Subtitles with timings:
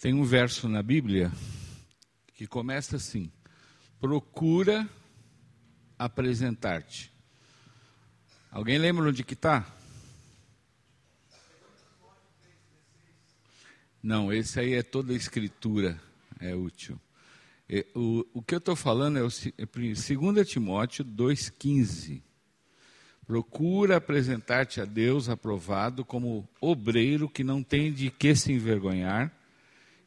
[0.00, 1.30] Tem um verso na Bíblia
[2.32, 3.30] que começa assim:
[4.00, 4.88] procura
[5.98, 7.12] apresentar-te.
[8.50, 9.70] Alguém lembra onde que está?
[14.02, 16.00] Não, esse aí é toda a escritura,
[16.40, 16.98] é útil.
[17.94, 22.22] O, o que eu estou falando é o 2 é Timóteo 2,15.
[23.26, 29.30] Procura apresentar-te a Deus aprovado como obreiro que não tem de que se envergonhar,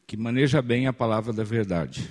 [0.06, 2.10] que maneja bem a palavra da verdade.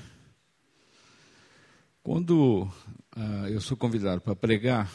[2.01, 2.67] Quando
[3.15, 4.91] ah, eu sou convidado para pregar,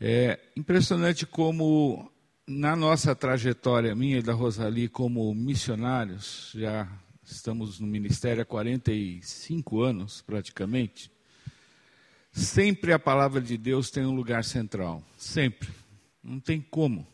[0.00, 2.10] é impressionante como
[2.46, 6.88] na nossa trajetória, minha e da Rosali, como missionários, já
[7.22, 11.10] estamos no ministério há 45 anos praticamente,
[12.32, 15.02] sempre a palavra de Deus tem um lugar central.
[15.16, 15.70] Sempre.
[16.22, 17.06] Não tem como.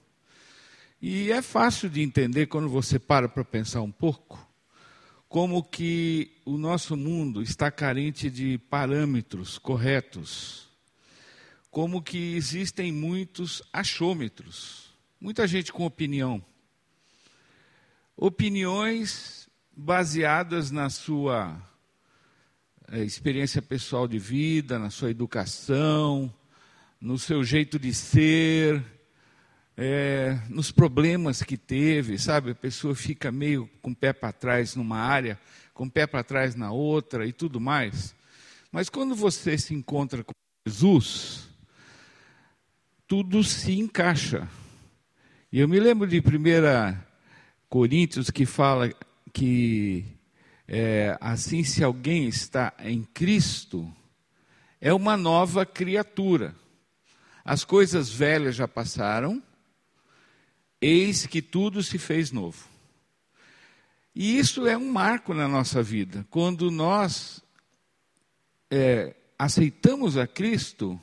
[1.03, 4.47] E é fácil de entender quando você para para pensar um pouco,
[5.29, 10.69] como que o nosso mundo está carente de parâmetros corretos,
[11.71, 16.45] como que existem muitos achômetros, muita gente com opinião.
[18.15, 21.59] Opiniões baseadas na sua
[22.89, 26.31] é, experiência pessoal de vida, na sua educação,
[27.01, 28.85] no seu jeito de ser,
[29.83, 32.51] é, nos problemas que teve, sabe?
[32.51, 35.41] A pessoa fica meio com o pé para trás numa área,
[35.73, 38.15] com o pé para trás na outra e tudo mais.
[38.71, 40.35] Mas quando você se encontra com
[40.67, 41.49] Jesus,
[43.09, 44.47] tudo se encaixa.
[45.51, 46.23] E eu me lembro de 1
[47.67, 48.93] Coríntios que fala
[49.33, 50.05] que
[50.69, 53.91] é, assim, se alguém está em Cristo,
[54.79, 56.55] é uma nova criatura.
[57.43, 59.43] As coisas velhas já passaram,
[60.81, 62.69] eis que tudo se fez novo.
[64.15, 66.27] E isso é um marco na nossa vida.
[66.31, 67.43] Quando nós
[68.71, 71.01] é, aceitamos a Cristo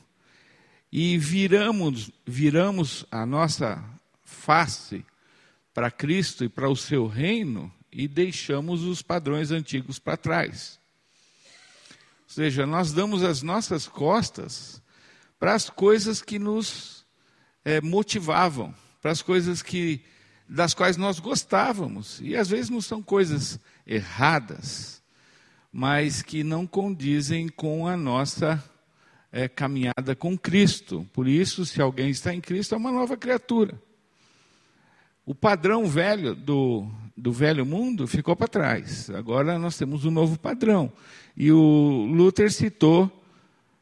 [0.90, 3.82] e viramos, viramos a nossa
[4.24, 5.04] face
[5.72, 10.78] para Cristo e para o seu reino e deixamos os padrões antigos para trás.
[12.24, 14.82] Ou seja, nós damos as nossas costas
[15.38, 17.06] para as coisas que nos
[17.64, 18.74] é, motivavam,
[19.08, 20.02] para as coisas que
[20.46, 22.20] das quais nós gostávamos.
[22.22, 25.02] E às vezes não são coisas erradas,
[25.72, 28.62] mas que não condizem com a nossa
[29.32, 31.08] é, caminhada com Cristo.
[31.10, 33.80] Por isso, se alguém está em Cristo, é uma nova criatura.
[35.24, 36.86] O padrão velho do,
[37.16, 39.08] do velho mundo ficou para trás.
[39.08, 40.92] Agora nós temos um novo padrão.
[41.34, 43.10] E o Luther citou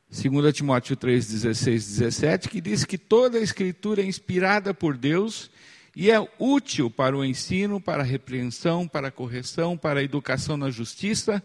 [0.08, 5.50] 2 Timóteo 3, 16, 17, que diz que toda a escritura é inspirada por Deus
[5.96, 10.56] e é útil para o ensino, para a repreensão, para a correção, para a educação
[10.56, 11.42] na justiça,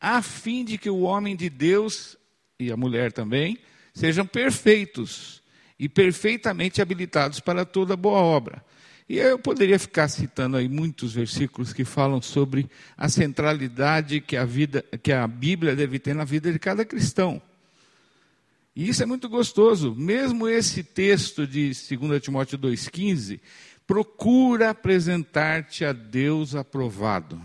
[0.00, 2.16] a fim de que o homem de Deus
[2.58, 3.58] e a mulher também
[3.92, 5.42] sejam perfeitos
[5.78, 8.64] e perfeitamente habilitados para toda boa obra.
[9.08, 14.44] E eu poderia ficar citando aí muitos versículos que falam sobre a centralidade que a
[14.44, 17.40] vida, que a Bíblia deve ter na vida de cada cristão.
[18.78, 19.92] E isso é muito gostoso.
[19.96, 23.40] Mesmo esse texto de 2 Timóteo 2,15,
[23.84, 27.42] procura apresentar-te a Deus aprovado,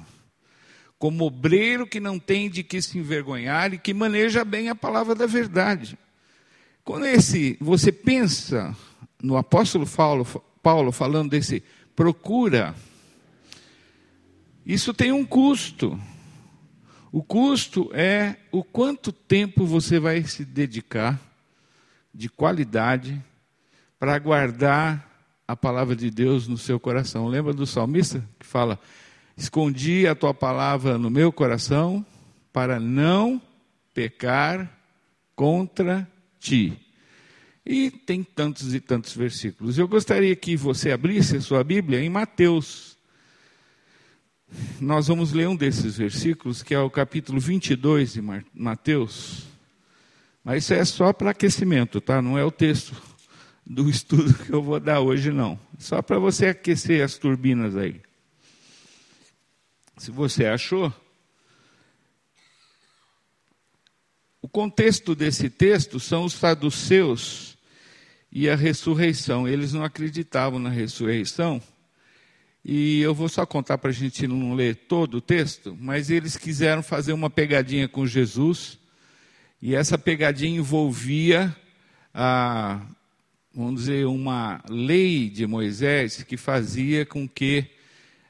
[1.00, 5.16] como obreiro que não tem de que se envergonhar e que maneja bem a palavra
[5.16, 5.98] da verdade.
[6.84, 8.78] Quando esse, você pensa
[9.20, 10.28] no apóstolo Paulo,
[10.62, 11.64] Paulo falando desse
[11.96, 12.76] procura,
[14.64, 16.00] isso tem um custo.
[17.14, 21.22] O custo é o quanto tempo você vai se dedicar
[22.12, 23.24] de qualidade
[24.00, 25.08] para guardar
[25.48, 27.28] a palavra de Deus no seu coração.
[27.28, 28.80] Lembra do salmista que fala:
[29.38, 32.04] Escondi a tua palavra no meu coração
[32.52, 33.40] para não
[33.94, 34.76] pecar
[35.36, 36.10] contra
[36.40, 36.76] ti.
[37.64, 39.78] E tem tantos e tantos versículos.
[39.78, 42.93] Eu gostaria que você abrisse a sua Bíblia em Mateus.
[44.80, 48.22] Nós vamos ler um desses versículos, que é o capítulo 22 de
[48.54, 49.48] Mateus.
[50.44, 52.22] Mas isso é só para aquecimento, tá?
[52.22, 52.94] Não é o texto
[53.66, 55.60] do estudo que eu vou dar hoje, não.
[55.80, 58.02] Só para você aquecer as turbinas aí.
[59.98, 60.94] Se você achou.
[64.42, 67.58] O contexto desse texto são os saduceus
[68.30, 69.48] e a ressurreição.
[69.48, 71.62] Eles não acreditavam na ressurreição.
[72.66, 76.38] E eu vou só contar para a gente não ler todo o texto, mas eles
[76.38, 78.80] quiseram fazer uma pegadinha com Jesus,
[79.62, 81.54] e essa pegadinha envolvia,
[82.14, 82.82] a,
[83.54, 87.66] vamos dizer, uma lei de Moisés que fazia com que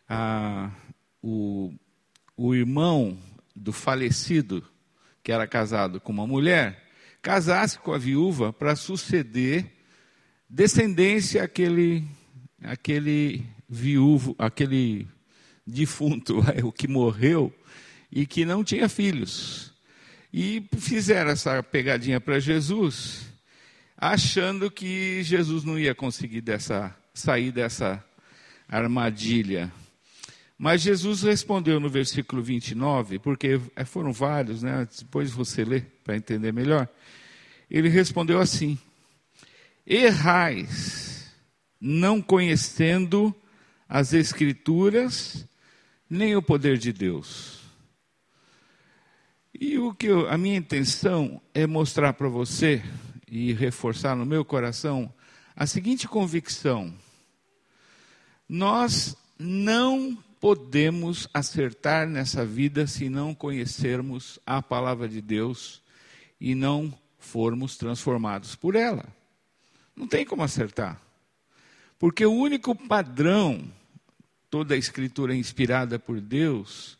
[0.09, 0.71] a,
[1.21, 1.71] o,
[2.35, 3.17] o irmão
[3.55, 4.63] do falecido,
[5.21, 6.83] que era casado com uma mulher,
[7.21, 9.65] casasse com a viúva para suceder
[10.49, 12.03] descendência àquele,
[12.63, 15.07] àquele viúvo, aquele
[15.65, 17.53] defunto, o que morreu
[18.11, 19.73] e que não tinha filhos.
[20.31, 23.27] E fizeram essa pegadinha para Jesus,
[23.97, 28.03] achando que Jesus não ia conseguir dessa, sair dessa
[28.67, 29.71] armadilha.
[30.57, 34.87] Mas Jesus respondeu no versículo 29, porque foram vários, né?
[34.99, 36.87] depois você lê para entender melhor.
[37.69, 38.77] Ele respondeu assim:
[39.85, 41.31] Errais,
[41.81, 43.35] não conhecendo
[43.93, 45.47] as Escrituras,
[46.09, 47.59] nem o poder de Deus.
[49.53, 52.83] E o que eu, a minha intenção é mostrar para você
[53.29, 55.13] e reforçar no meu coração
[55.55, 56.91] a seguinte convicção:
[58.49, 65.83] nós não podemos acertar nessa vida se não conhecermos a palavra de Deus
[66.41, 69.05] e não formos transformados por ela.
[69.95, 70.99] Não tem como acertar.
[71.99, 73.63] Porque o único padrão,
[74.53, 76.95] toda a escritura é inspirada por Deus,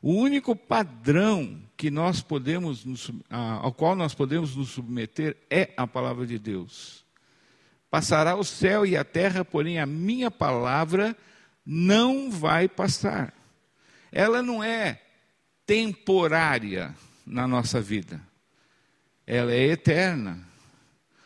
[0.00, 5.84] o único padrão que nós podemos nos, ao qual nós podemos nos submeter é a
[5.84, 7.04] palavra de Deus.
[7.90, 11.16] Passará o céu e a terra, porém a minha palavra
[11.66, 13.34] não vai passar.
[14.12, 15.02] Ela não é
[15.66, 16.94] temporária
[17.26, 18.20] na nossa vida.
[19.26, 20.38] Ela é eterna.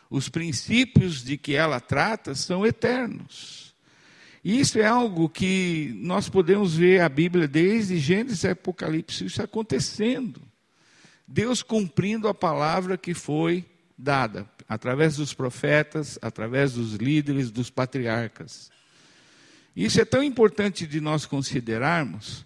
[0.09, 3.67] Os princípios de que ela trata são eternos.
[4.47, 10.41] Isso é algo que nós podemos ver a Bíblia desde Gênesis e Apocalipse, isso acontecendo.
[11.27, 13.65] Deus cumprindo a palavra que foi
[13.97, 18.71] dada através dos profetas, através dos líderes, dos patriarcas.
[19.75, 22.45] Isso é tão importante de nós considerarmos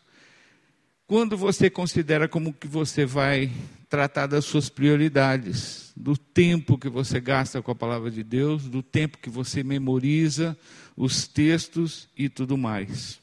[1.06, 3.51] quando você considera como que você vai
[3.88, 8.81] tratar das suas prioridades, do tempo que você gasta com a palavra de Deus, do
[8.81, 10.57] tempo que você memoriza
[10.95, 13.19] os textos e tudo mais.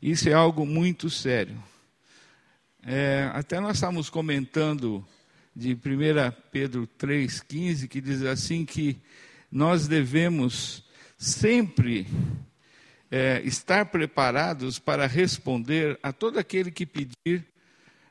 [0.00, 1.62] Isso é algo muito sério.
[2.84, 5.06] É, até nós estávamos comentando
[5.54, 5.78] de 1
[6.50, 8.98] Pedro 3,15, que diz assim que
[9.50, 10.84] nós devemos
[11.16, 12.06] sempre
[13.10, 17.46] é, estar preparados para responder a todo aquele que pedir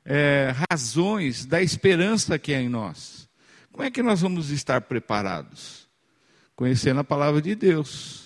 [0.06, 3.28] é, razões da esperança que é em nós.
[3.72, 5.90] Como é que nós vamos estar preparados?
[6.56, 8.21] Conhecendo a palavra de Deus,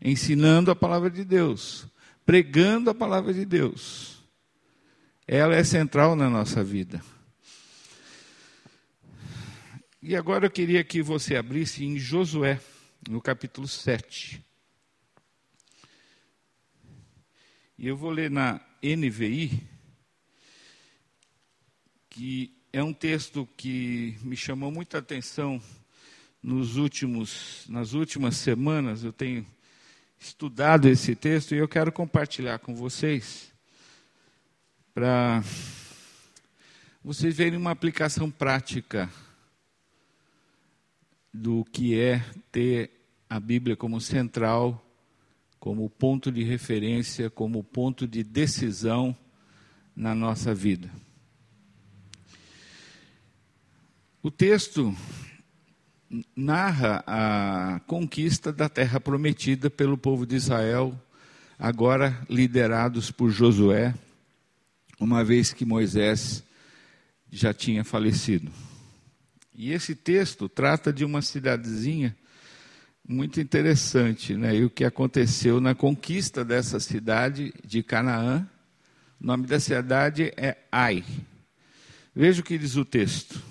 [0.00, 1.86] ensinando a palavra de Deus,
[2.24, 4.18] pregando a palavra de Deus.
[5.26, 7.02] Ela é central na nossa vida.
[10.00, 12.60] E agora eu queria que você abrisse em Josué,
[13.08, 14.42] no capítulo 7.
[17.76, 19.62] E eu vou ler na NVI,
[22.08, 25.62] que é um texto que me chamou muita atenção
[26.42, 29.04] nos últimos, nas últimas semanas.
[29.04, 29.46] Eu tenho
[30.18, 33.52] estudado esse texto e eu quero compartilhar com vocês
[34.92, 35.42] para
[37.02, 39.08] vocês verem uma aplicação prática
[41.32, 42.90] do que é ter
[43.30, 44.84] a Bíblia como central,
[45.60, 49.16] como ponto de referência, como ponto de decisão
[49.94, 50.90] na nossa vida.
[54.22, 54.94] O texto
[56.34, 60.98] narra a conquista da terra prometida pelo povo de Israel,
[61.58, 63.94] agora liderados por Josué,
[64.98, 66.42] uma vez que Moisés
[67.30, 68.50] já tinha falecido.
[69.54, 72.16] E esse texto trata de uma cidadezinha
[73.06, 74.54] muito interessante, né?
[74.54, 78.46] E o que aconteceu na conquista dessa cidade de Canaã.
[79.20, 81.02] O nome da cidade é Ai.
[82.14, 83.42] Veja o que diz o texto.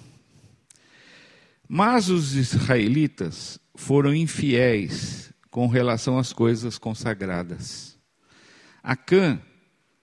[1.68, 7.98] Mas os israelitas foram infiéis com relação às coisas consagradas.
[8.82, 9.42] Acã,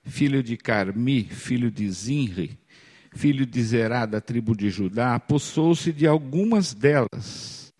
[0.02, 2.58] filho de Carmi, filho de Zinri,
[3.14, 7.72] filho de Zerá, da tribo de Judá, apossou-se de algumas delas.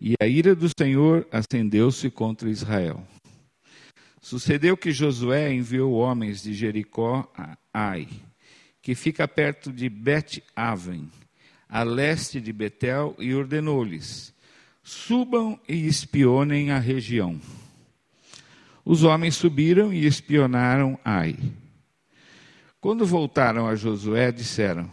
[0.00, 3.06] E a ira do Senhor acendeu-se contra Israel.
[4.20, 8.08] Sucedeu que Josué enviou homens de Jericó a Ai,
[8.82, 11.08] que fica perto de Bet-Aven,
[11.70, 14.34] a leste de Betel e ordenou-lhes:
[14.82, 17.40] Subam e espionem a região.
[18.84, 21.36] Os homens subiram e espionaram Ai.
[22.80, 24.90] Quando voltaram a Josué, disseram: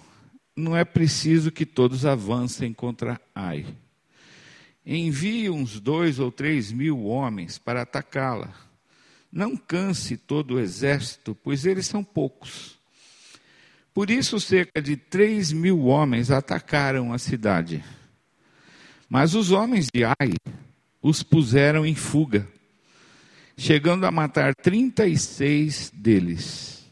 [0.56, 3.66] Não é preciso que todos avancem contra Ai.
[4.86, 8.54] Envie uns dois ou três mil homens para atacá-la.
[9.32, 12.77] Não canse todo o exército, pois eles são poucos.
[13.98, 17.84] Por isso, cerca de três mil homens atacaram a cidade.
[19.10, 20.34] Mas os homens de Ai
[21.02, 22.48] os puseram em fuga,
[23.58, 26.86] chegando a matar 36 deles.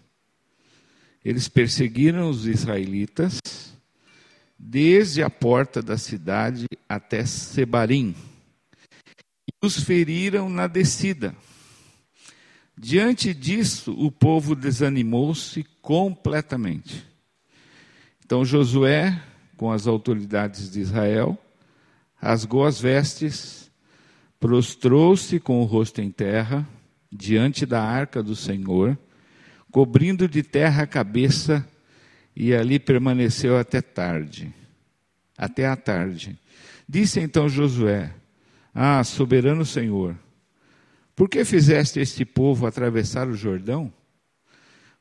[1.23, 3.37] Eles perseguiram os israelitas
[4.57, 8.15] desde a porta da cidade até Sebarim
[9.47, 11.35] e os feriram na descida.
[12.77, 17.05] Diante disso, o povo desanimou-se completamente.
[18.25, 19.21] Então Josué,
[19.55, 21.37] com as autoridades de Israel,
[22.15, 23.71] rasgou as vestes,
[24.39, 26.67] prostrou-se com o rosto em terra,
[27.11, 28.97] diante da arca do Senhor,
[29.71, 31.65] cobrindo de terra a cabeça,
[32.35, 34.53] e ali permaneceu até tarde.
[35.37, 36.37] Até a tarde.
[36.87, 38.13] Disse então Josué:
[38.73, 40.17] Ah, soberano Senhor,
[41.15, 43.91] por que fizeste este povo atravessar o Jordão?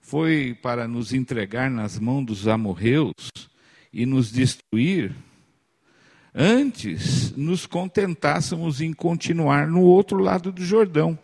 [0.00, 3.14] Foi para nos entregar nas mãos dos amorreus
[3.92, 5.14] e nos destruir?
[6.35, 11.18] Antes nos contentássemos em continuar no outro lado do Jordão.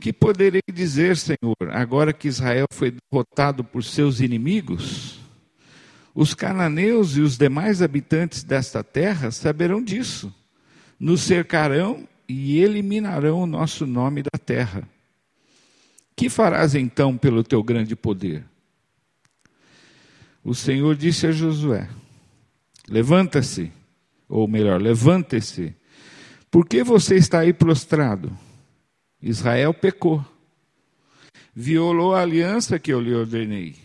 [0.00, 5.18] Que poderei dizer, Senhor, agora que Israel foi derrotado por seus inimigos?
[6.14, 10.32] Os cananeus e os demais habitantes desta terra saberão disso.
[11.00, 14.86] Nos cercarão e eliminarão o nosso nome da terra.
[16.14, 18.44] Que farás então pelo teu grande poder?
[20.44, 21.88] O Senhor disse a Josué:
[22.88, 23.72] Levanta-se,
[24.28, 25.74] ou melhor, levante-se.
[26.50, 28.36] Por que você está aí prostrado?
[29.20, 30.24] Israel pecou,
[31.54, 33.76] violou a aliança que eu lhe ordenei,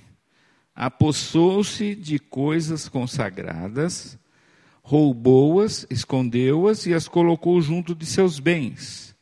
[0.75, 4.17] apossou-se de coisas consagradas
[4.83, 9.15] roubou-as, escondeu-as e as colocou junto de seus bens.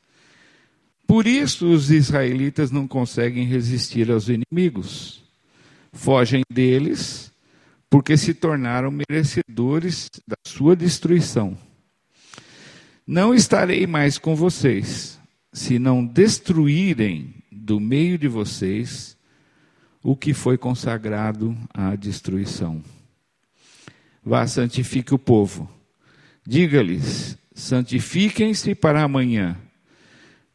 [1.05, 5.23] Por isso os israelitas não conseguem resistir aos inimigos.
[5.93, 7.31] Fogem deles,
[7.89, 11.57] porque se tornaram merecedores da sua destruição.
[13.05, 15.19] Não estarei mais com vocês,
[15.51, 19.17] se não destruírem do meio de vocês
[20.01, 22.81] o que foi consagrado à destruição.
[24.23, 25.69] Vá, santifique o povo.
[26.45, 29.57] Diga-lhes: santifiquem-se para amanhã,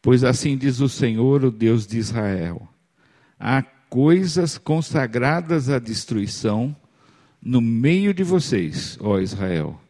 [0.00, 2.68] pois assim diz o Senhor, o Deus de Israel:
[3.38, 6.74] há coisas consagradas à destruição
[7.42, 9.80] no meio de vocês, ó Israel.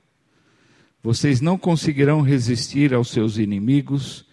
[1.03, 4.27] Vocês não conseguirão resistir aos seus inimigos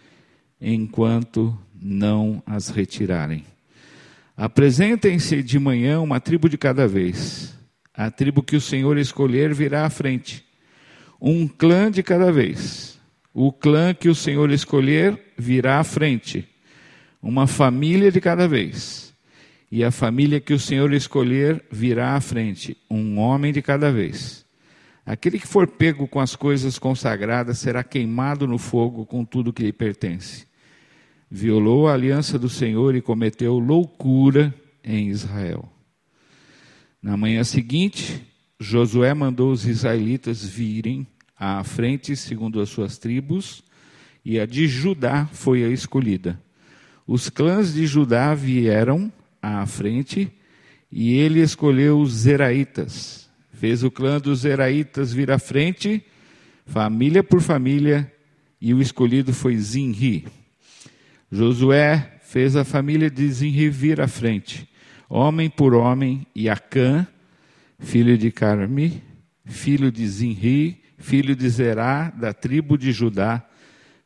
[0.59, 3.45] enquanto não as retirarem.
[4.35, 7.52] Apresentem-se de manhã uma tribo de cada vez.
[7.95, 10.43] A tribo que o Senhor escolher virá à frente.
[11.21, 12.99] Um clã de cada vez.
[13.33, 16.47] O clã que o Senhor escolher virá à frente.
[17.21, 19.13] Uma família de cada vez.
[19.71, 22.75] E a família que o Senhor escolher virá à frente.
[22.89, 24.43] Um homem de cada vez.
[25.05, 29.63] Aquele que for pego com as coisas consagradas será queimado no fogo com tudo que
[29.63, 30.47] lhe pertence.
[31.29, 35.72] Violou a aliança do Senhor e cometeu loucura em Israel.
[37.03, 38.25] Na manhã seguinte,
[38.57, 41.05] Josué mandou os israelitas virem
[41.37, 43.61] à frente, segundo as suas tribos,
[44.23, 46.41] e a de Judá foi a escolhida.
[47.05, 50.31] Os clãs de Judá vieram à frente,
[50.89, 53.29] e ele escolheu os Zeraitas.
[53.51, 56.01] Fez o clã dos Zeraitas vir à frente,
[56.65, 58.09] família por família,
[58.61, 60.25] e o escolhido foi Zinri.
[61.29, 64.71] Josué fez a família de Zinri vir à frente
[65.13, 67.05] homem por homem, e Acã,
[67.77, 69.03] filho de Carmi,
[69.45, 73.47] filho de Zinri, filho de Zerá, da tribo de Judá,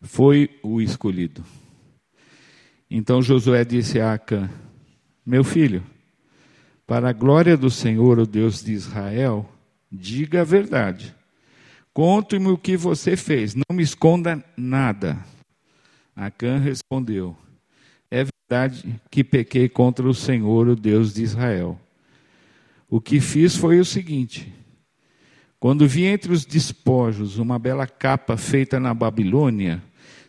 [0.01, 1.45] foi o escolhido.
[2.91, 4.49] Então Josué disse a Acã:
[5.25, 5.81] Meu filho,
[6.85, 9.49] para a glória do Senhor, o Deus de Israel,
[9.89, 11.15] diga a verdade.
[11.93, 15.17] Conte-me o que você fez, não me esconda nada.
[16.13, 17.37] Acã respondeu:
[18.09, 21.79] é verdade que pequei contra o Senhor, o Deus de Israel.
[22.89, 24.53] O que fiz foi o seguinte:
[25.59, 29.83] quando vi entre os despojos uma bela capa feita na Babilônia,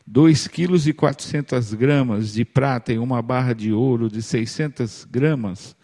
[0.06, 5.76] dois quilos e quatrocentas gramas de prata e uma barra de ouro de seiscentas gramas,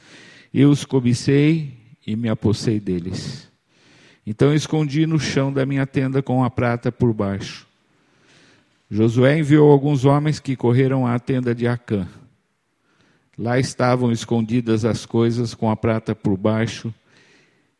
[0.52, 1.74] eu os cobicei
[2.06, 3.50] e me apossei deles.
[4.26, 7.66] Então escondi no chão da minha tenda com a prata por baixo.
[8.90, 12.06] Josué enviou alguns homens que correram à tenda de Acã.
[13.36, 16.94] Lá estavam escondidas as coisas com a prata por baixo.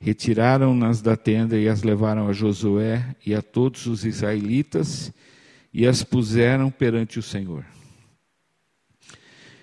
[0.01, 5.13] Retiraram-nas da tenda e as levaram a Josué e a todos os israelitas
[5.73, 7.65] e as puseram perante o Senhor.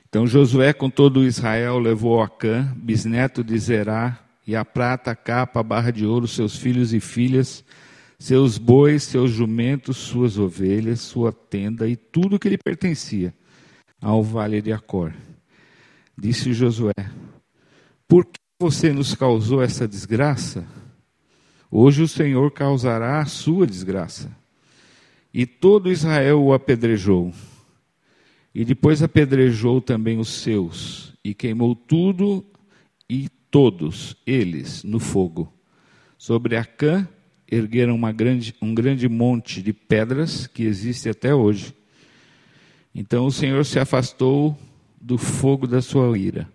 [0.07, 5.61] Então Josué, com todo Israel, levou Acã, bisneto de Zerá, e a prata, a capa,
[5.61, 7.63] a barra de ouro, seus filhos e filhas,
[8.21, 13.33] seus bois, seus jumentos, suas ovelhas, sua tenda e tudo que lhe pertencia,
[13.99, 15.11] ao vale de Acor.
[16.15, 16.93] Disse Josué:
[18.07, 20.67] Por que você nos causou essa desgraça?
[21.71, 24.31] Hoje o Senhor causará a sua desgraça.
[25.33, 27.33] E todo Israel o apedrejou.
[28.53, 32.45] E depois apedrejou também os seus, e queimou tudo
[33.09, 35.51] e todos eles no fogo.
[36.19, 37.07] Sobre Acã
[37.51, 41.75] ergueram grande, um grande monte de pedras que existe até hoje.
[42.95, 44.57] Então o Senhor se afastou
[44.99, 46.47] do fogo da sua ira.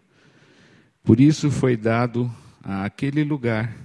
[1.05, 3.76] Por isso foi dado àquele lugar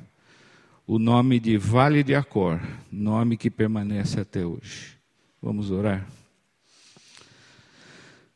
[0.88, 2.60] o nome de Vale de Acor,
[2.92, 4.98] nome que permanece até hoje.
[5.42, 6.08] Vamos orar?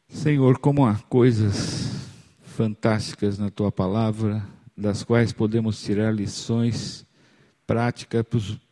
[0.08, 2.10] Senhor, como há coisas
[2.44, 4.46] fantásticas na tua palavra,
[4.78, 7.06] das quais podemos tirar lições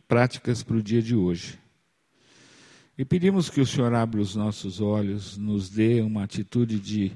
[0.08, 1.60] práticas para o dia de hoje.
[2.98, 7.12] E pedimos que o Senhor abra os nossos olhos, nos dê uma atitude de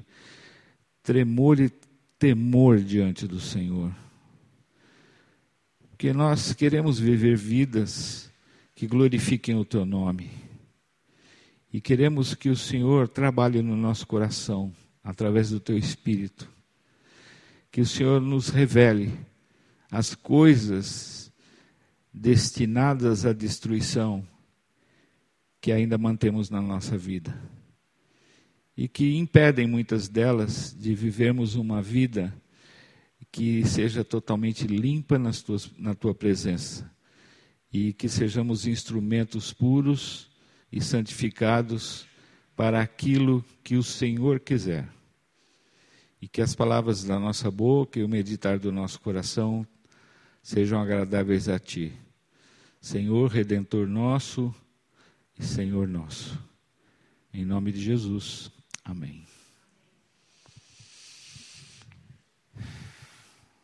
[1.02, 1.70] tremor e
[2.18, 3.94] temor diante do Senhor.
[5.88, 8.30] Porque nós queremos viver vidas
[8.74, 10.30] que glorifiquem o Teu nome.
[11.72, 16.48] E queremos que o Senhor trabalhe no nosso coração, através do Teu Espírito.
[17.70, 19.12] Que o Senhor nos revele
[19.90, 21.17] as coisas
[22.18, 24.26] destinadas à destruição
[25.60, 27.40] que ainda mantemos na nossa vida.
[28.76, 32.34] E que impedem muitas delas de vivermos uma vida
[33.30, 36.90] que seja totalmente limpa nas tuas, na tua presença.
[37.72, 40.28] E que sejamos instrumentos puros
[40.72, 42.06] e santificados
[42.56, 44.88] para aquilo que o Senhor quiser.
[46.20, 49.66] E que as palavras da nossa boca e o meditar do nosso coração
[50.42, 51.92] sejam agradáveis a Ti.
[52.88, 54.54] Senhor Redentor nosso
[55.38, 56.42] e Senhor nosso.
[57.34, 58.50] Em nome de Jesus.
[58.82, 59.26] Amém.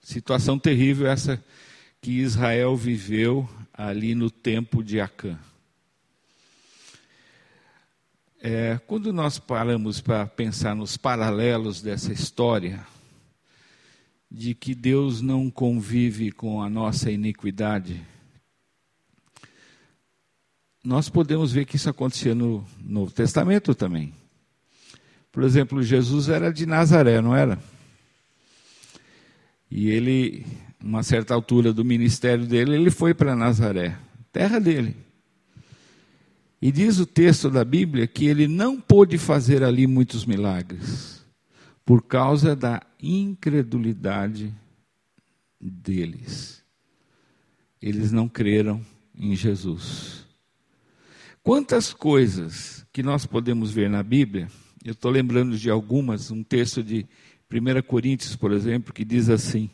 [0.03, 1.43] Situação terrível essa
[2.03, 5.39] que Israel viveu ali no tempo de Acã.
[8.43, 12.87] É, quando nós paramos para pensar nos paralelos dessa história,
[14.31, 18.05] de que Deus não convive com a nossa iniquidade,
[20.85, 24.13] nós podemos ver que isso acontecia no Novo Testamento também.
[25.33, 27.59] Por exemplo, Jesus era de Nazaré, não era?
[29.71, 30.47] E ele,
[30.81, 33.99] uma certa altura do ministério dele, ele foi para Nazaré,
[34.31, 34.95] terra dele.
[36.61, 41.25] E diz o texto da Bíblia que ele não pôde fazer ali muitos milagres,
[41.85, 44.55] por causa da incredulidade
[45.61, 46.63] deles.
[47.83, 48.81] Eles não creram
[49.15, 50.24] em Jesus.
[51.45, 54.49] Quantas coisas que nós podemos ver na Bíblia,
[54.83, 57.07] eu estou lembrando de algumas, um texto de
[57.53, 59.69] 1 Coríntios, por exemplo, que diz assim: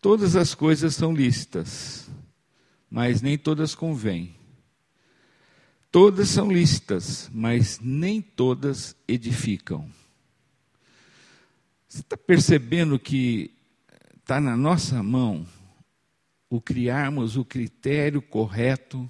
[0.00, 2.10] Todas as coisas são lícitas,
[2.90, 4.34] mas nem todas convêm.
[5.88, 9.88] Todas são lícitas, mas nem todas edificam.
[11.86, 13.52] Você está percebendo que
[14.18, 15.46] está na nossa mão
[16.50, 19.08] o criarmos o critério correto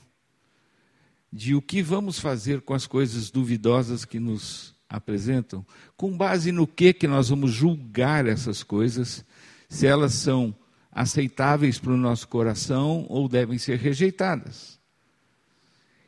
[1.33, 5.65] de o que vamos fazer com as coisas duvidosas que nos apresentam,
[5.97, 9.25] com base no que que nós vamos julgar essas coisas,
[9.69, 10.55] se elas são
[10.91, 14.79] aceitáveis para o nosso coração ou devem ser rejeitadas.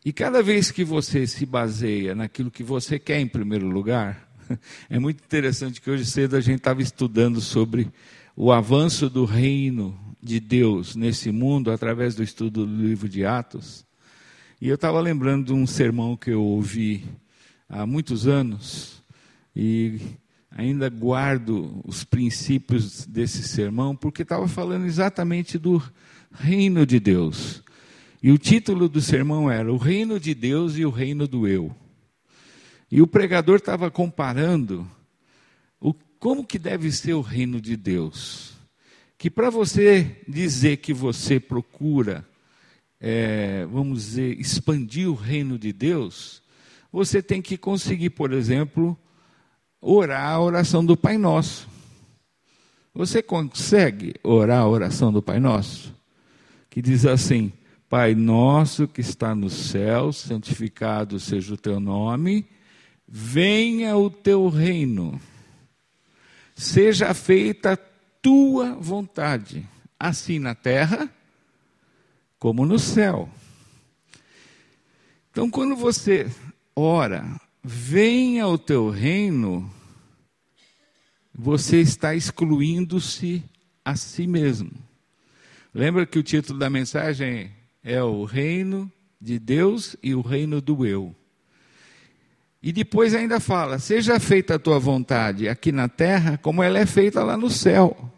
[0.04, 4.28] E cada vez que você se baseia naquilo que você quer em primeiro lugar,
[4.90, 7.90] é muito interessante que hoje cedo a gente estava estudando sobre
[8.36, 13.86] o avanço do reino de Deus nesse mundo através do estudo do livro de Atos.
[14.60, 17.04] E eu estava lembrando de um sermão que eu ouvi
[17.68, 19.02] há muitos anos
[19.54, 20.00] e
[20.50, 25.82] ainda guardo os princípios desse sermão porque estava falando exatamente do
[26.32, 27.62] reino de Deus.
[28.22, 31.74] E o título do sermão era O Reino de Deus e o Reino do Eu.
[32.90, 34.88] E o pregador estava comparando
[35.80, 38.54] o, como que deve ser o reino de Deus.
[39.18, 42.26] Que para você dizer que você procura,
[43.06, 46.42] é, vamos dizer, expandir o reino de Deus,
[46.90, 48.98] você tem que conseguir, por exemplo,
[49.78, 51.68] orar a oração do Pai Nosso.
[52.94, 55.94] Você consegue orar a oração do Pai Nosso?
[56.70, 57.52] Que diz assim:
[57.90, 62.46] Pai nosso que está no céu, santificado seja o teu nome,
[63.06, 65.20] venha o teu reino.
[66.56, 67.78] Seja feita a
[68.22, 69.68] tua vontade,
[70.00, 71.12] assim na terra
[72.44, 73.26] como no céu.
[75.30, 76.30] Então, quando você
[76.76, 79.72] ora, venha o teu reino,
[81.34, 83.42] você está excluindo-se
[83.82, 84.70] a si mesmo.
[85.72, 87.50] Lembra que o título da mensagem
[87.82, 91.16] é o reino de Deus e o reino do eu.
[92.62, 96.84] E depois ainda fala: seja feita a tua vontade aqui na terra, como ela é
[96.84, 98.13] feita lá no céu.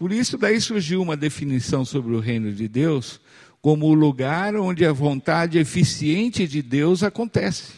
[0.00, 3.20] Por isso, daí surgiu uma definição sobre o reino de Deus
[3.60, 7.74] como o lugar onde a vontade eficiente de Deus acontece.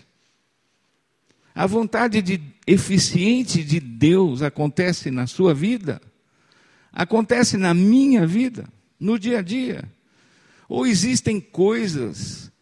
[1.53, 6.01] A vontade de, eficiente de Deus acontece na sua vida,
[6.93, 8.69] acontece na minha vida,
[9.01, 9.83] no dia a dia.
[10.69, 12.53] Ou existem coisas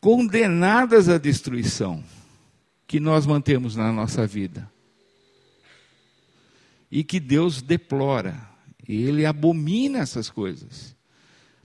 [0.00, 2.02] condenadas à destruição
[2.86, 4.72] que nós mantemos na nossa vida
[6.90, 8.53] e que Deus deplora,
[8.88, 10.96] ele abomina essas coisas.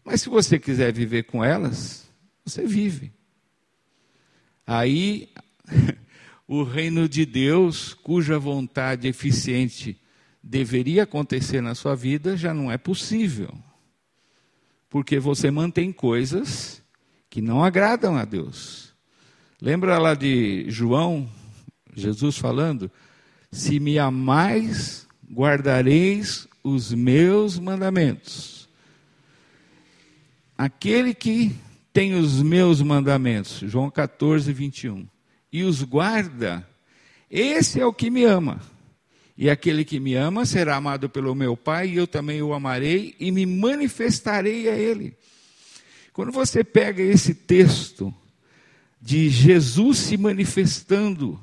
[0.03, 2.09] Mas se você quiser viver com elas,
[2.45, 3.11] você vive.
[4.65, 5.29] Aí,
[6.47, 9.99] o reino de Deus, cuja vontade eficiente
[10.41, 13.53] deveria acontecer na sua vida, já não é possível
[14.89, 16.81] porque você mantém coisas
[17.29, 18.93] que não agradam a Deus.
[19.61, 21.29] Lembra lá de João,
[21.95, 22.89] Jesus falando:
[23.51, 28.67] Se me amais, guardareis os meus mandamentos.
[30.57, 31.55] Aquele que
[31.93, 35.07] tem os meus mandamentos, João 14, 21,
[35.51, 36.67] e os guarda,
[37.29, 38.61] esse é o que me ama.
[39.37, 43.15] E aquele que me ama será amado pelo meu Pai, e eu também o amarei
[43.19, 45.15] e me manifestarei a ele.
[46.11, 48.13] Quando você pega esse texto
[49.01, 51.39] de Jesus se manifestando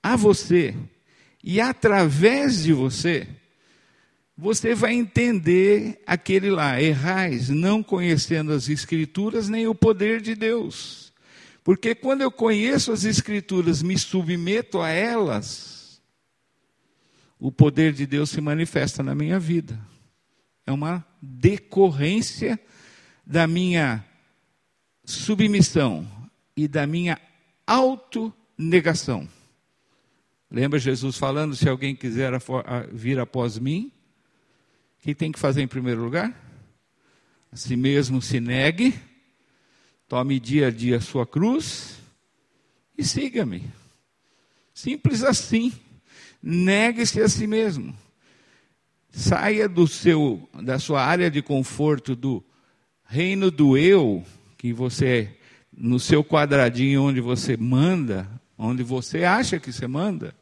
[0.00, 0.76] a você
[1.42, 3.26] e através de você,
[4.36, 11.12] você vai entender aquele lá, errais, não conhecendo as Escrituras nem o poder de Deus.
[11.64, 16.02] Porque quando eu conheço as Escrituras, me submeto a elas,
[17.40, 19.80] o poder de Deus se manifesta na minha vida.
[20.66, 22.60] É uma decorrência
[23.24, 24.04] da minha
[25.04, 26.06] submissão
[26.56, 27.18] e da minha
[27.66, 29.28] autonegação.
[30.50, 32.32] Lembra Jesus falando: se alguém quiser
[32.92, 33.90] vir após mim,
[34.98, 36.34] o que tem que fazer em primeiro lugar?
[37.52, 38.94] A si mesmo se negue,
[40.08, 41.98] tome dia a dia a sua cruz
[42.98, 43.64] e siga-me.
[44.74, 45.72] Simples assim.
[46.42, 47.96] Negue-se a si mesmo.
[49.10, 52.44] Saia do seu, da sua área de conforto, do
[53.04, 54.24] reino do eu,
[54.58, 55.34] que você,
[55.72, 58.28] no seu quadradinho onde você manda,
[58.58, 60.34] onde você acha que você manda,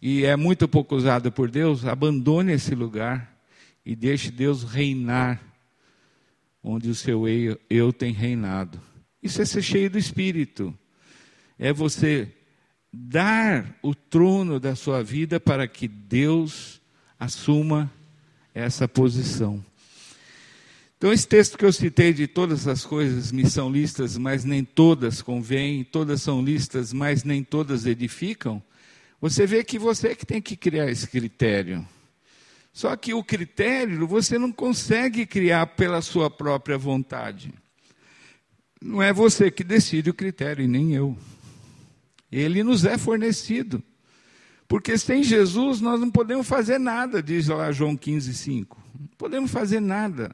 [0.00, 3.31] e é muito pouco usado por Deus, abandone esse lugar
[3.84, 5.42] e deixe Deus reinar
[6.62, 8.80] onde o seu eu, eu tem reinado.
[9.22, 10.76] Isso é ser cheio do Espírito.
[11.58, 12.32] É você
[12.92, 16.80] dar o trono da sua vida para que Deus
[17.18, 17.90] assuma
[18.54, 19.64] essa posição.
[20.98, 24.62] Então, esse texto que eu citei de todas as coisas me são listas, mas nem
[24.62, 28.62] todas convêm, todas são listas, mas nem todas edificam.
[29.20, 31.84] Você vê que você é que tem que criar esse critério.
[32.72, 37.52] Só que o critério você não consegue criar pela sua própria vontade.
[38.80, 41.16] Não é você que decide o critério, e nem eu.
[42.30, 43.82] Ele nos é fornecido.
[44.66, 48.82] Porque sem Jesus nós não podemos fazer nada, diz lá João 15, 5.
[48.98, 50.32] Não podemos fazer nada.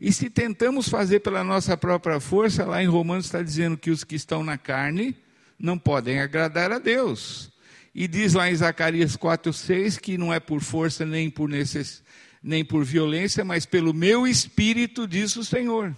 [0.00, 4.02] E se tentamos fazer pela nossa própria força, lá em Romanos está dizendo que os
[4.02, 5.16] que estão na carne
[5.56, 7.51] não podem agradar a Deus.
[7.94, 12.02] E diz lá em Zacarias 4, 6 que não é por força nem por, necess...
[12.42, 15.94] nem por violência, mas pelo meu espírito, diz o Senhor.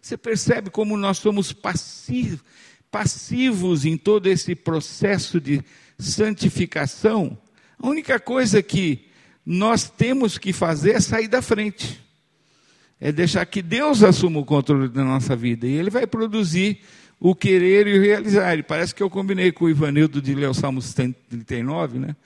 [0.00, 2.40] Você percebe como nós somos passivos
[2.90, 5.62] passivos em todo esse processo de
[5.98, 7.38] santificação,
[7.78, 9.06] a única coisa que
[9.44, 12.00] nós temos que fazer é sair da frente.
[13.00, 15.66] É deixar que Deus assuma o controle da nossa vida.
[15.66, 16.80] E Ele vai produzir
[17.20, 18.58] o querer e o realizar.
[18.58, 22.16] E parece que eu combinei com o Ivanildo de ler o Salmo 39, né?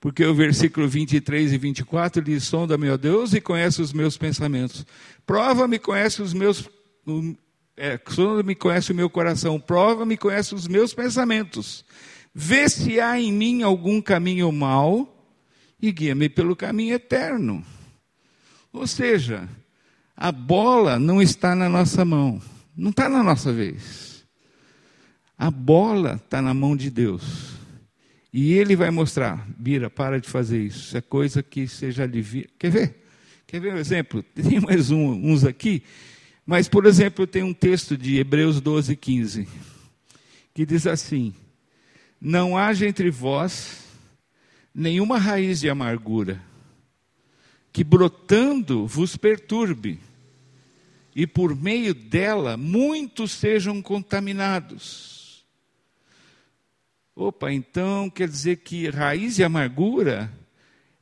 [0.00, 4.86] Porque o versículo 23 e 24 diz: Sonda, meu Deus, e conhece os meus pensamentos.
[5.26, 6.68] Prova-me, conhece os meus
[7.76, 11.84] é, quando me conhece o meu coração, prova-me, conhece os meus pensamentos.
[12.34, 15.12] Vê se há em mim algum caminho mau
[15.80, 17.64] e guia-me pelo caminho eterno.
[18.72, 19.48] Ou seja,
[20.16, 22.40] a bola não está na nossa mão,
[22.76, 24.15] não está na nossa vez.
[25.38, 27.56] A bola está na mão de Deus.
[28.32, 30.88] E ele vai mostrar, Bira, para de fazer isso.
[30.88, 32.46] Isso é coisa que já devia.
[32.58, 33.02] Quer ver?
[33.46, 34.22] Quer ver um exemplo?
[34.34, 35.82] Tem mais um, uns aqui.
[36.44, 39.48] Mas, por exemplo, tenho um texto de Hebreus 12, 15,
[40.54, 41.34] que diz assim:
[42.20, 43.84] Não haja entre vós
[44.72, 46.40] nenhuma raiz de amargura,
[47.72, 49.98] que brotando vos perturbe,
[51.16, 55.15] e por meio dela muitos sejam contaminados.
[57.18, 60.30] Opa, então quer dizer que raiz de amargura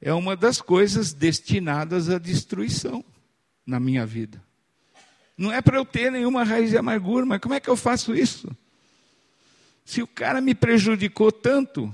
[0.00, 3.04] é uma das coisas destinadas à destruição
[3.66, 4.40] na minha vida.
[5.36, 8.14] Não é para eu ter nenhuma raiz de amargura, mas como é que eu faço
[8.14, 8.56] isso?
[9.84, 11.92] Se o cara me prejudicou tanto,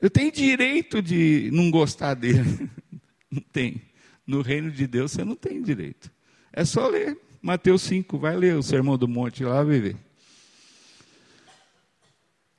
[0.00, 2.68] eu tenho direito de não gostar dele.
[3.30, 3.82] Não tem.
[4.26, 6.10] No reino de Deus você não tem direito.
[6.52, 9.96] É só ler Mateus 5, vai ler o Sermão do Monte lá, vai ver.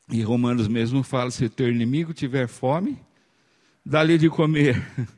[0.09, 2.97] E Romanos mesmo fala: se o teu inimigo tiver fome,
[3.85, 4.81] dá-lhe de comer.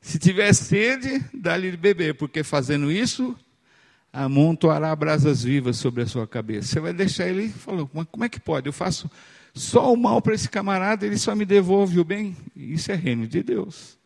[0.00, 3.34] Se tiver sede, dá-lhe de beber, porque fazendo isso,
[4.12, 6.68] amontoará brasas vivas sobre a sua cabeça.
[6.68, 8.66] Você vai deixar ele, falou, mas como é que pode?
[8.66, 9.10] Eu faço
[9.54, 12.36] só o mal para esse camarada, ele só me devolve o bem.
[12.54, 13.98] Isso é reino de Deus.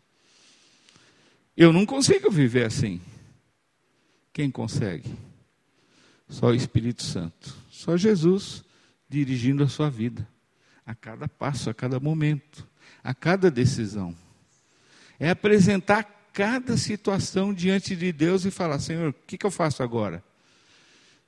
[1.57, 3.01] Eu não consigo viver assim.
[4.33, 5.11] Quem consegue?
[6.29, 7.57] Só o Espírito Santo.
[7.71, 8.63] Só Jesus
[9.09, 10.27] dirigindo a sua vida.
[10.85, 12.67] A cada passo, a cada momento,
[13.03, 14.15] a cada decisão.
[15.19, 19.83] É apresentar cada situação diante de Deus e falar: Senhor, o que, que eu faço
[19.83, 20.23] agora?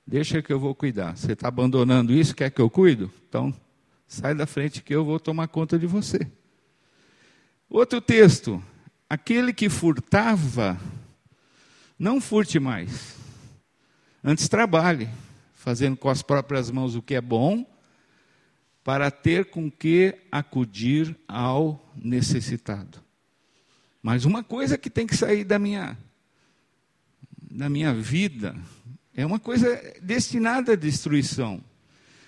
[0.05, 1.15] Deixa que eu vou cuidar.
[1.15, 3.11] Você está abandonando isso, quer que eu cuido?
[3.29, 3.53] Então,
[4.11, 6.29] Sai da frente que eu vou tomar conta de você.
[7.69, 8.61] Outro texto.
[9.09, 10.77] Aquele que furtava,
[11.97, 13.15] não furte mais.
[14.21, 15.07] Antes trabalhe,
[15.53, 17.65] fazendo com as próprias mãos o que é bom,
[18.83, 22.99] para ter com que acudir ao necessitado.
[24.01, 25.97] Mas uma coisa que tem que sair da minha
[27.49, 28.55] da minha vida
[29.13, 29.67] é uma coisa
[30.01, 31.61] destinada à destruição.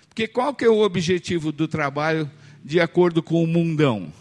[0.08, 2.30] Porque qual que é o objetivo do trabalho
[2.62, 4.12] de acordo com o mundão?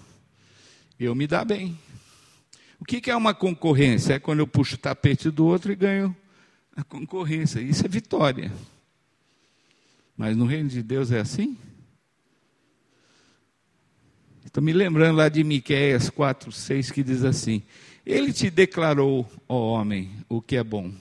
[0.99, 1.77] Eu me dar bem.
[2.79, 4.13] O que, que é uma concorrência?
[4.13, 6.15] É quando eu puxo o tapete do outro e ganho
[6.75, 7.59] a concorrência.
[7.59, 8.51] Isso é vitória.
[10.17, 11.57] Mas no reino de Deus é assim?
[14.45, 17.63] Estou me lembrando lá de Miquéias 4, 6, que diz assim:
[18.05, 20.93] Ele te declarou, ó homem, o que é bom.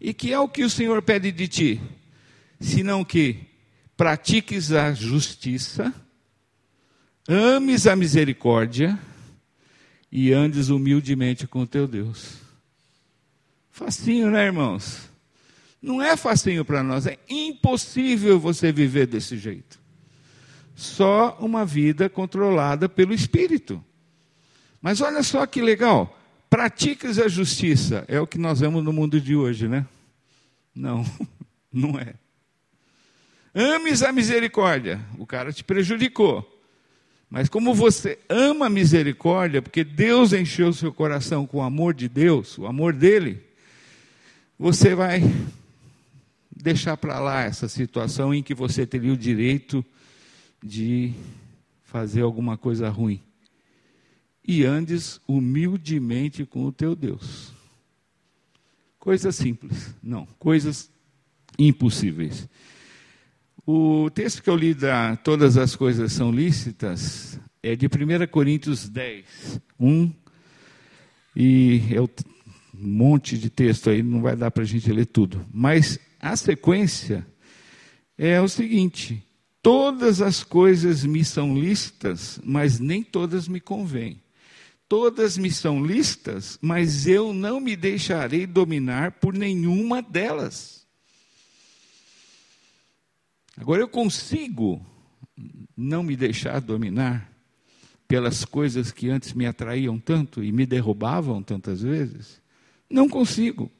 [0.00, 1.80] E que é o que o Senhor pede de ti?
[2.60, 3.36] Senão que
[3.96, 5.92] pratiques a justiça,
[7.28, 8.98] ames a misericórdia
[10.10, 12.34] e andes humildemente com o teu Deus.
[13.70, 15.08] Facinho, né, irmãos?
[15.80, 19.77] Não é facinho para nós, é impossível você viver desse jeito.
[20.78, 23.84] Só uma vida controlada pelo Espírito.
[24.80, 26.16] Mas olha só que legal.
[26.48, 28.04] Pratiques a justiça.
[28.06, 29.84] É o que nós vemos no mundo de hoje, né?
[30.72, 31.04] Não,
[31.72, 32.14] não é.
[33.52, 35.00] Ames a misericórdia.
[35.18, 36.48] O cara te prejudicou.
[37.28, 42.08] Mas como você ama a misericórdia, porque Deus encheu seu coração com o amor de
[42.08, 43.42] Deus, o amor dele,
[44.56, 45.24] você vai
[46.54, 49.84] deixar para lá essa situação em que você teria o direito
[50.62, 51.12] de
[51.82, 53.22] fazer alguma coisa ruim.
[54.46, 57.52] E andes humildemente com o teu Deus.
[58.98, 60.90] Coisas simples, não, coisas
[61.58, 62.48] impossíveis.
[63.66, 68.88] O texto que eu li da Todas as Coisas São Lícitas é de 1 Coríntios
[68.88, 70.12] 10, 1.
[71.36, 72.08] E é um
[72.74, 75.44] monte de texto aí, não vai dar para a gente ler tudo.
[75.52, 77.26] Mas a sequência
[78.16, 79.22] é o seguinte:
[79.68, 84.18] todas as coisas me são lícitas, mas nem todas me convêm.
[84.88, 90.86] Todas me são lícitas, mas eu não me deixarei dominar por nenhuma delas.
[93.58, 94.80] Agora eu consigo
[95.76, 97.30] não me deixar dominar
[98.08, 102.40] pelas coisas que antes me atraíam tanto e me derrubavam tantas vezes?
[102.88, 103.70] Não consigo.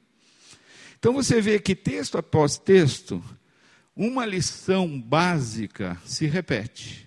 [0.98, 3.24] Então você vê que texto após texto,
[3.98, 7.06] uma lição básica se repete: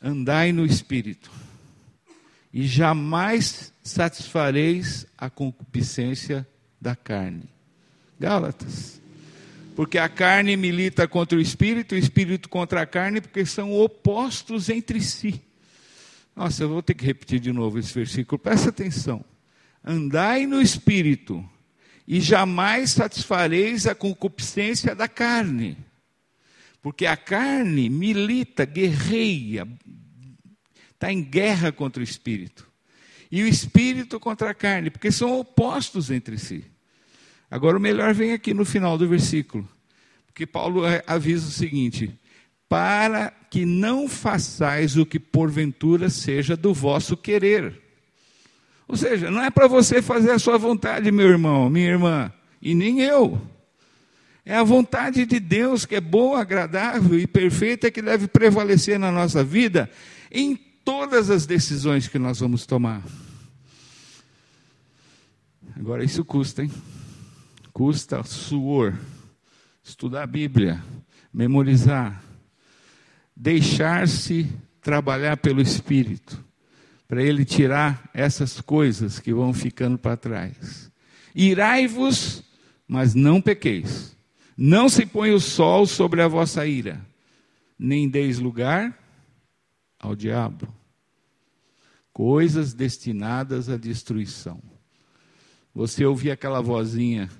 [0.00, 1.30] andai no espírito,
[2.52, 6.46] e jamais satisfareis a concupiscência
[6.80, 7.48] da carne.
[8.20, 8.98] Gálatas
[9.78, 14.68] porque a carne milita contra o espírito, o espírito contra a carne, porque são opostos
[14.68, 15.40] entre si.
[16.34, 19.24] Nossa, eu vou ter que repetir de novo esse versículo, presta atenção.
[19.84, 21.48] Andai no espírito,
[22.10, 25.76] e jamais satisfareis a concupiscência da carne.
[26.80, 29.68] Porque a carne milita, guerreia,
[30.94, 32.66] está em guerra contra o espírito.
[33.30, 36.64] E o espírito contra a carne, porque são opostos entre si.
[37.50, 39.68] Agora, o melhor vem aqui no final do versículo,
[40.26, 42.18] porque Paulo avisa o seguinte:
[42.66, 47.87] para que não façais o que porventura seja do vosso querer.
[48.88, 52.74] Ou seja, não é para você fazer a sua vontade, meu irmão, minha irmã, e
[52.74, 53.38] nem eu.
[54.44, 59.12] É a vontade de Deus que é boa, agradável e perfeita que deve prevalecer na
[59.12, 59.90] nossa vida
[60.32, 63.02] em todas as decisões que nós vamos tomar.
[65.76, 66.70] Agora, isso custa, hein?
[67.74, 68.94] Custa suor.
[69.84, 70.82] Estudar a Bíblia,
[71.32, 72.22] memorizar,
[73.36, 76.42] deixar-se trabalhar pelo Espírito,
[77.08, 80.92] para Ele tirar essas coisas que vão ficando para trás.
[81.34, 82.44] Irai-vos,
[82.86, 84.14] mas não pequeis.
[84.54, 87.00] Não se põe o sol sobre a vossa ira,
[87.78, 88.96] nem deis lugar
[89.98, 90.68] ao diabo.
[92.12, 94.60] Coisas destinadas à destruição.
[95.72, 97.30] Você ouvir aquela vozinha,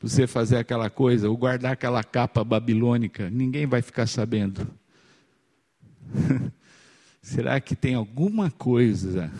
[0.00, 4.66] você fazer aquela coisa, ou guardar aquela capa babilônica, ninguém vai ficar sabendo.
[7.22, 9.30] Será que tem alguma coisa,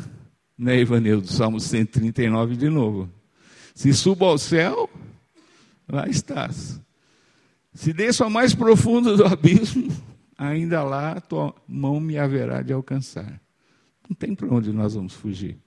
[0.57, 1.27] né, Ivanildo?
[1.27, 3.11] Salmo 139 de novo.
[3.75, 4.89] Se subo ao céu,
[5.89, 6.81] lá estás.
[7.75, 9.89] Se desço ao mais profundo do abismo,
[10.39, 13.41] ainda lá tua mão me haverá de alcançar.
[14.09, 15.59] Não tem para onde nós vamos fugir.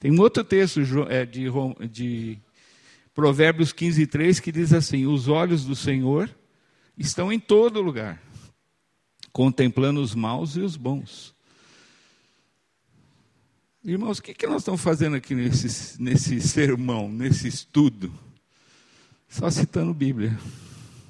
[0.00, 2.38] Tem um outro texto é, de
[3.14, 6.28] Provérbios 15, 3 que diz assim: Os olhos do Senhor
[6.98, 8.20] estão em todo lugar,
[9.32, 11.31] contemplando os maus e os bons.
[13.84, 18.12] Irmãos, o que, que nós estamos fazendo aqui nesse, nesse sermão, nesse estudo?
[19.28, 20.38] Só citando Bíblia.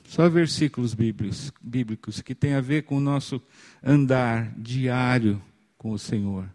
[0.08, 3.42] Só versículos bíblicos, bíblicos que tem a ver com o nosso
[3.84, 5.40] andar diário
[5.76, 6.48] com o Senhor.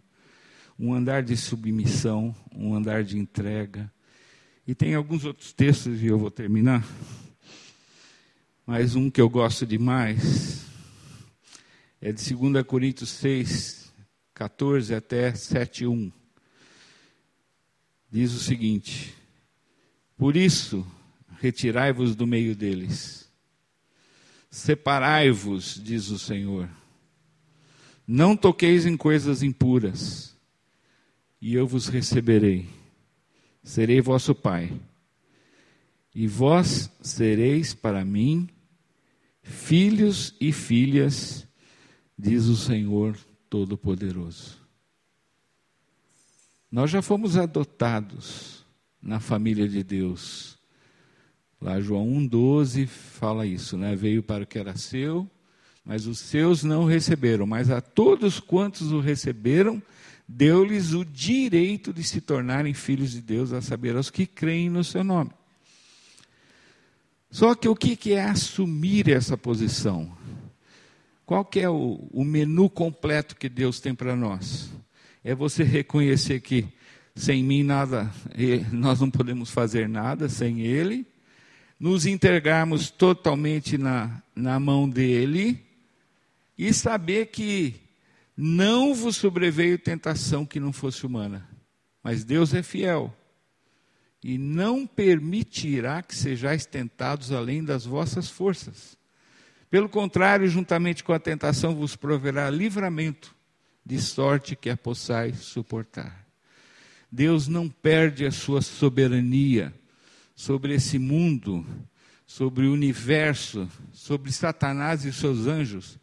[0.80, 3.92] Um andar de submissão, um andar de entrega.
[4.66, 6.84] E tem alguns outros textos, e eu vou terminar.
[8.66, 10.66] Mas um que eu gosto demais
[12.02, 13.87] é de 2 Coríntios 6,
[14.38, 16.12] 14 até 7, 1.
[18.12, 19.16] Diz o seguinte:
[20.16, 20.86] Por isso,
[21.40, 23.28] retirai-vos do meio deles
[24.52, 26.70] Separai-vos, diz o Senhor.
[28.08, 30.38] Não toqueis em coisas impuras,
[31.42, 32.70] e eu vos receberei.
[33.64, 34.72] Serei vosso Pai,
[36.14, 38.48] e vós sereis para mim
[39.42, 41.48] filhos e filhas,
[42.18, 43.18] diz o Senhor
[43.50, 44.58] Todo-Poderoso.
[46.72, 48.66] Nós já fomos adotados
[49.02, 50.58] na família de Deus
[51.60, 53.96] Lá João 1,12 fala isso, né?
[53.96, 55.30] Veio para o que era seu,
[55.84, 57.48] mas os seus não receberam.
[57.48, 59.82] Mas a todos quantos o receberam,
[60.28, 64.84] deu-lhes o direito de se tornarem filhos de Deus, a saber, aos que creem no
[64.84, 65.32] seu nome.
[67.32, 70.16] Só que o que é assumir essa posição?
[71.28, 74.72] Qual que é o, o menu completo que Deus tem para nós?
[75.22, 76.66] É você reconhecer que
[77.14, 78.10] sem mim nada,
[78.72, 81.06] nós não podemos fazer nada sem Ele
[81.78, 85.62] nos entregarmos totalmente na, na mão dele
[86.58, 87.76] e saber que
[88.36, 91.46] não vos sobreveio tentação que não fosse humana,
[92.02, 93.14] mas Deus é fiel
[94.24, 98.97] e não permitirá que sejais tentados além das vossas forças.
[99.70, 103.36] Pelo contrário, juntamente com a tentação vos proverá livramento,
[103.86, 106.26] de sorte que a possais suportar.
[107.12, 109.74] Deus não perde a sua soberania
[110.36, 111.66] sobre esse mundo,
[112.26, 115.98] sobre o universo, sobre Satanás e seus anjos,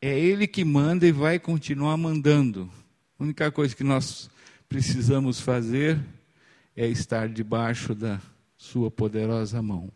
[0.00, 2.70] é Ele que manda e vai continuar mandando.
[3.18, 4.30] A única coisa que nós
[4.68, 5.98] precisamos fazer
[6.76, 8.20] é estar debaixo da
[8.56, 9.90] Sua poderosa mão,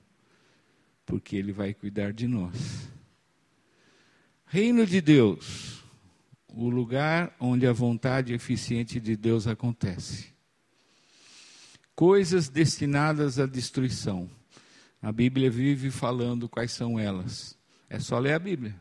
[1.05, 2.98] porque Ele vai cuidar de nós.
[4.49, 5.85] Reino de Deus,
[6.49, 10.39] o lugar onde a vontade eficiente de Deus acontece
[11.99, 14.31] coisas destinadas à destruição.
[15.03, 17.59] A Bíblia vive falando quais são elas.
[17.91, 18.73] É só ler a Bíblia.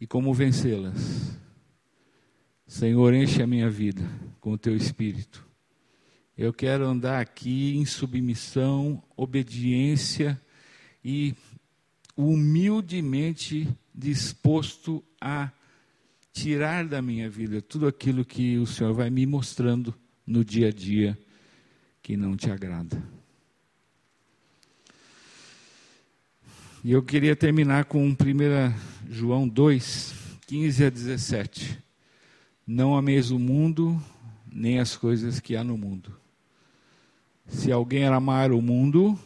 [0.00, 1.36] E como vencê-las?
[2.64, 4.08] Senhor, enche a minha vida
[4.40, 5.44] com o teu espírito.
[6.38, 10.40] Eu quero andar aqui em submissão, obediência
[11.04, 11.34] e
[12.20, 15.50] humildemente disposto a
[16.32, 19.94] tirar da minha vida tudo aquilo que o Senhor vai me mostrando
[20.26, 21.18] no dia a dia
[22.02, 23.02] que não te agrada.
[26.82, 28.16] E eu queria terminar com 1
[29.10, 30.14] João 2,
[30.46, 31.78] 15 a 17.
[32.66, 34.00] Não ameis o mundo,
[34.50, 36.16] nem as coisas que há no mundo.
[37.46, 39.18] Se alguém amar o mundo,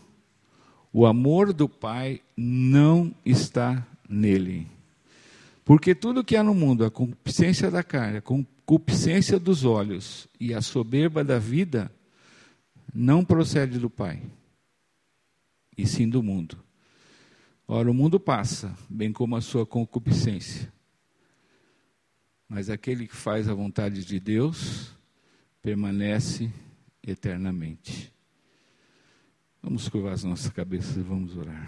[0.97, 4.69] o amor do Pai não está nele.
[5.65, 10.55] Porque tudo que há no mundo, a concupiscência da carne, a concupiscência dos olhos e
[10.55, 11.93] a soberba da vida,
[12.95, 14.23] não procede do Pai,
[15.77, 16.63] e sim do mundo.
[17.67, 20.73] Ora, o mundo passa, bem como a sua concupiscência.
[22.49, 24.95] Mas aquele que faz a vontade de Deus
[25.61, 26.53] permanece
[27.03, 28.14] eternamente.
[29.65, 31.67] Vamos curvar as nossas cabeças e vamos orar.